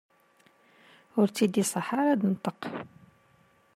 [1.19, 2.61] Ur tt-id-iṣaḥ ara ad d-tenṭeq.